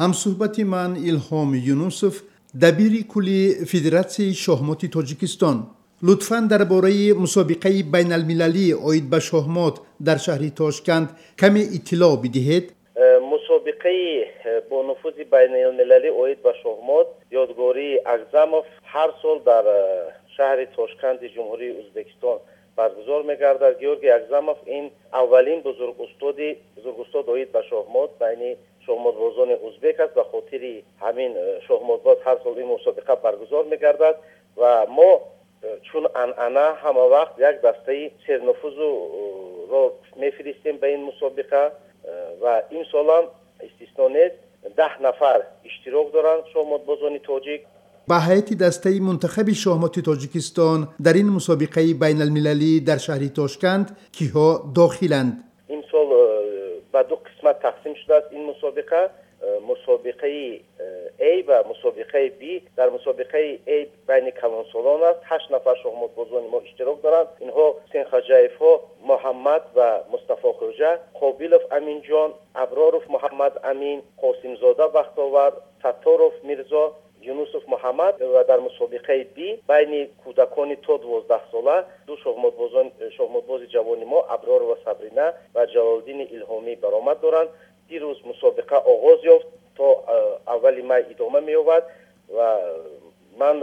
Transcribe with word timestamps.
ҳамсӯҳбати 0.00 0.64
ман 0.74 0.92
илҳом 1.10 1.50
юнусов 1.74 2.14
дабири 2.64 3.02
кулли 3.12 3.40
федератсияи 3.70 4.34
шоҳмоти 4.44 4.86
тоҷикистон. 4.96 5.56
Лутфан 6.06 6.44
дар 6.52 6.62
бораи 6.72 7.06
мусобиқаи 7.24 7.80
байналмилалӣ 7.94 8.66
оид 8.88 9.06
ба 9.12 9.18
шоҳмот 9.28 9.74
дар 10.06 10.18
шаҳри 10.26 10.50
тошканд 10.62 11.08
каме 11.40 11.62
иттилоъ 11.76 12.14
бидиҳед? 12.24 12.64
Э, 13.04 13.06
мусобиқаи 13.32 14.04
э, 14.22 14.26
бо 14.70 14.76
нуфузи 14.90 15.24
байналмилалӣ 15.34 16.10
оид 16.22 16.38
ба 16.46 16.52
шоҳмот 16.62 17.08
ёдгории 17.42 18.02
акзамов 18.14 18.66
ҳар 18.92 19.10
сол 19.22 19.38
дар 19.50 19.64
э, 19.78 19.80
шаҳри 20.36 20.66
тошканди 20.78 21.26
ҷумҳурии 21.34 21.76
ӯзбекистон 21.80 22.38
баргузор 22.76 23.20
мегардад. 23.30 23.78
Георгий 23.78 24.12
акзамов 24.18 24.58
ин 24.66 24.84
аввалин 25.20 25.60
бузургустоди 25.68 26.58
бузургустод 26.76 27.28
оид 27.34 27.50
ба 27.56 27.62
шоҳмот 27.70 28.10
байни 28.22 28.50
шоҳмотбозони 28.86 29.56
ӯзбек 29.68 29.96
аст 30.04 30.14
ба 30.18 30.24
хотири 30.32 30.74
ҳамин 31.04 31.32
шоҳмотбоз 31.66 32.18
ҳар 32.26 32.38
сол 32.44 32.56
ин 32.62 32.68
мусобиқа 32.76 33.14
баргузор 33.24 33.64
мегардад 33.72 34.16
ва 34.60 34.72
мо 34.98 35.10
чун 35.88 36.04
анъана 36.24 36.66
ҳама 36.82 37.04
вақт 37.16 37.34
як 37.50 37.56
дастаи 37.66 38.12
сернуфузуро 38.26 39.82
мефиристем 40.22 40.76
ба 40.82 40.88
ин 40.96 41.02
мусобиқа 41.10 41.62
ва 42.42 42.54
имсолам 42.78 43.24
истисно 43.68 44.08
нест 44.08 44.36
даҳ 44.80 44.92
нафар 45.06 45.40
иштирок 45.68 46.06
доранд 46.16 46.44
шоҳмотбозони 46.52 47.20
тоҷик 47.30 47.60
ба 48.10 48.18
ҳайати 48.26 48.54
дастаи 48.64 49.00
мунтахаби 49.08 49.54
шоҳмоти 49.64 50.00
тоҷикистон 50.10 50.80
дар 51.06 51.14
ин 51.22 51.28
мусобиқаи 51.38 51.94
байналмилалӣ 52.02 52.72
дар 52.88 52.98
шаҳри 53.06 53.30
тошканд 53.40 53.86
киҳо 54.16 54.48
дохиланд 54.78 55.32
имсол 55.34 55.40
э, 55.40 55.40
ба 55.40 55.50
ду 55.50 55.53
қисмат 57.44 57.60
тақсим 57.60 57.96
шудааст. 57.96 58.32
Ин 58.32 58.44
мусобиқа 58.46 59.10
мусобиқаи 59.60 60.62
a 61.18 61.42
ва 61.46 61.64
мусобиқаи 61.64 62.30
b 62.40 62.62
дар 62.76 62.90
мусобиқаи 62.90 63.60
a 63.66 63.88
байни 64.06 64.32
калонсолон 64.32 65.02
аст. 65.04 65.20
Ҳашт 65.30 65.50
нафар 65.50 65.76
шоҳмотбозони 65.82 66.48
мо 66.48 66.60
иштирок 66.64 67.00
доранд. 67.02 67.28
Инҳо 67.40 67.66
ҳусен 67.80 68.04
хаҷаевҳо 68.12 68.72
муҳаммад 69.10 69.62
ва 69.74 70.04
мустафо 70.12 70.52
хоҷа 70.52 71.00
қобилов 71.20 71.62
аминҷон 71.70 72.30
аброров 72.54 73.04
муҳаммад 73.08 73.54
амин 73.62 74.02
қосимзода 74.22 74.88
бахтовар 74.88 75.52
сатторов 75.82 76.32
мирзо 76.42 76.84
юнусов 77.32 77.62
муҳаммад 77.74 78.14
ва 78.34 78.44
дар 78.50 78.60
мусобиқаи 78.68 79.22
б 79.36 79.38
байни 79.72 80.00
кӯдакони 80.24 80.76
то 80.86 80.98
дувоздаҳсола 80.98 81.76
ду 82.06 82.14
шоҳмотбози 83.16 83.66
ҷавони 83.74 84.04
мо 84.12 84.20
абророва 84.34 84.76
сабрина 84.84 85.26
ва 85.54 85.62
ҷалолдини 85.74 86.24
илҳомӣ 86.36 86.72
баромад 86.84 87.18
доранд. 87.20 87.50
Дирӯз 87.88 88.18
мусобиқа 88.30 88.76
оғоз 88.92 89.18
ёфт 89.34 89.48
то 89.76 89.86
аввали 90.46 90.82
май 90.82 91.02
идома 91.12 91.40
меёбад 91.40 91.84
ва 92.36 92.48
ман 93.40 93.56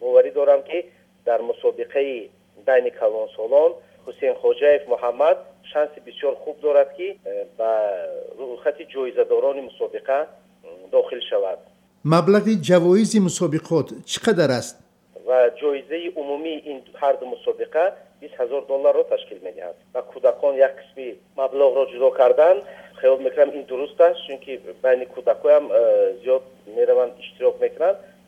боварӣ 0.00 0.30
дорам 0.32 0.62
ки 0.62 0.78
дар 1.24 1.40
мусобиқаи 1.50 2.30
байни 2.66 2.90
калонсолон 2.90 3.72
ҳусен 4.06 4.34
хоҷаев 4.42 4.82
муҳаммад 4.92 5.38
шанси 5.72 5.98
бисёр 6.08 6.34
хуб 6.42 6.56
дорад 6.60 6.90
ки 6.96 7.08
ба 7.58 7.70
рӯйхати 8.38 8.84
ҷоизадорони 8.94 9.62
мусобиқа 9.70 10.18
дохил 10.92 11.20
шавад 11.30 11.58
маблағи 12.04 12.54
ҷавоизи 12.68 13.18
мусобиқот 13.28 13.86
чӣ 14.10 14.18
қадар 14.24 14.50
аст? 14.60 14.76
ва 15.26 15.38
ҷоизаи 15.60 16.12
умумии 16.20 16.62
ин 16.70 16.78
ҳарду 17.00 17.24
мусобиқа 17.34 17.84
бист 18.20 18.34
ҳазор 18.40 18.62
долларро 18.72 19.02
ташкил 19.12 19.38
медиҳад 19.46 19.76
ва 19.94 20.00
кӯдакон 20.12 20.54
як 20.66 20.72
қисми 20.80 21.08
маблағро 21.40 21.82
ҷудо 21.92 22.10
карданд 22.20 22.60
хеол 23.00 23.18
мекунам 23.26 23.50
ин 23.58 23.64
дуруст 23.70 24.00
аст 24.00 24.20
чунки 24.26 24.52
байни 24.84 25.06
кӯдакоям 25.14 25.64
э, 25.72 25.82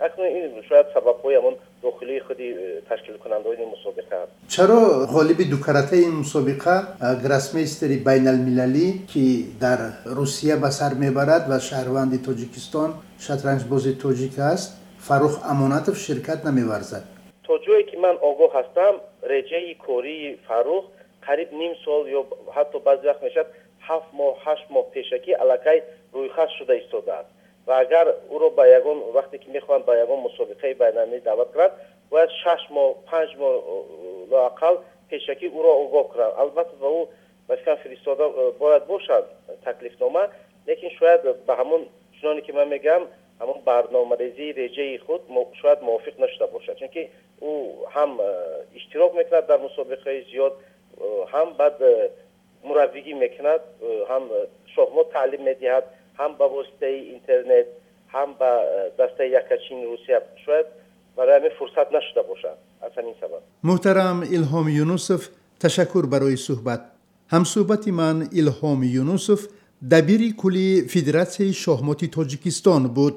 зиёд 0.00 0.18
мераванд 0.18 0.26
иштирок 0.26 0.26
мекунанд 0.26 0.26
акнун 0.26 0.26
ин 0.26 0.62
шояд 0.68 0.92
сабабҳои 0.92 1.36
ҳамон 1.36 1.56
дохилии 1.82 2.20
худи 2.20 2.54
э, 2.56 2.82
ташкилкунандаони 2.88 3.62
ин 3.62 3.68
мусобиқа. 3.68 4.22
Аст 4.22 4.32
чаро 4.48 5.06
ғолиби 5.06 5.44
дукаратаи 5.44 6.04
ин 6.04 6.16
мусобиқа 6.22 6.96
гроссмейстери 7.22 7.98
байналмилалӣ 7.98 9.06
ки 9.12 9.46
дар 9.60 9.78
русия 10.04 10.56
ба 10.56 10.70
сар 10.70 10.94
мебарад 10.94 11.48
ва 11.48 11.58
шаҳрванди 11.60 12.18
тоҷикистон 12.18 12.90
шатранҷбози 13.20 13.98
тоҷик 14.02 14.38
аст 14.38 14.76
фаррух 14.98 15.34
амонатов 15.44 15.96
ширкат 15.98 16.44
намеварзад. 16.44 17.04
То 17.46 17.58
ҷое 17.58 17.82
ки 17.90 17.96
ман 17.96 18.16
огоҳ 18.30 18.50
ҳастам 18.52 18.94
реҷаи 19.22 19.74
кории 19.86 20.38
фаррух 20.48 20.84
қариб 21.26 21.52
ним 21.52 21.72
сол 21.84 22.06
ё 22.18 22.22
ҳатто 22.56 22.78
баъзе 22.80 23.06
вақт 23.10 23.22
мешавад 23.22 23.48
ҳафт 23.88 24.10
моҳ 24.12 24.32
ҳашт 24.44 24.66
моҳ 24.74 24.84
пешакӣ 24.94 25.32
аллакай 25.42 25.78
рӯйхат 26.14 26.50
шуда 26.58 26.74
истодааст 26.82 27.30
ва 27.66 27.74
агар 27.84 28.06
وقتی 29.36 29.46
که 29.46 29.52
می‌خوان 29.52 29.82
با 29.82 29.96
یگان 29.96 30.18
مسابقه 30.20 30.74
بینالمللی 30.74 31.20
دعوت 31.20 31.52
کنند 31.52 31.70
باید 32.10 32.28
شش 32.28 32.70
ماه 32.70 32.94
پنج 33.06 33.28
ماه 33.38 33.62
لاقل 34.30 34.76
پیشکی 35.10 35.46
او 35.46 35.62
را 35.62 35.68
آگاه 35.68 36.16
کرد. 36.16 36.38
البته 36.38 36.76
به 36.80 36.86
او 36.86 37.08
مثلا 37.48 37.76
فرستاده 37.76 38.28
باید 38.58 38.86
باشد 38.86 39.24
تکلیفنامه 39.64 40.28
لیکن 40.66 40.88
شاید 40.88 41.46
به 41.46 41.54
همون 41.54 41.86
چنانی 42.22 42.40
که 42.40 42.52
من 42.52 42.68
میگم 42.68 43.00
همون 43.40 43.54
برنامه 43.64 44.16
ریزی 44.16 44.52
رجه 44.52 44.98
خود 44.98 45.20
شاید 45.62 45.82
موافق 45.82 46.20
نشده 46.20 46.46
باشد 46.46 46.76
چون 46.76 46.88
که 46.88 47.08
او 47.40 47.84
هم 47.90 48.18
اشتراک 48.76 49.14
می‌کند 49.14 49.46
در 49.46 49.56
مسابقه 49.56 50.24
زیاد 50.32 50.52
هم 51.28 51.52
بعد 51.52 51.82
مرویگی 52.64 53.14
می‌کند 53.14 53.60
هم 54.08 54.22
شما 54.66 55.02
تعلیم 55.02 55.42
می‌دهد 55.42 55.84
هم 56.18 56.32
با 56.32 56.48
واسطه 56.48 56.86
اینترنت 56.86 57.66
هم 58.16 58.34
به 58.38 59.24
یک 59.24 59.32
یکچین 59.32 59.84
روسیه 59.84 60.20
شد 60.46 60.66
برای 61.16 61.38
همین 61.38 61.50
فرصت 61.58 61.92
نشده 61.92 62.22
باشد 62.22 62.56
از 62.82 62.92
همین 62.98 63.14
سبب. 63.20 63.42
محترم 63.64 64.24
الهام 64.32 64.68
یونوسف 64.68 65.28
تشکر 65.60 66.06
برای 66.06 66.36
صحبت. 66.36 66.80
هم 67.28 67.44
صحبت 67.44 67.88
من 67.88 68.28
الهام 68.36 68.82
یونوسف 68.82 69.46
دبیر 69.90 70.34
کلی 70.36 70.82
فدراسیون 70.88 71.52
شاهمات 71.52 72.04
تاجیکستان 72.04 72.88
بود. 72.88 73.14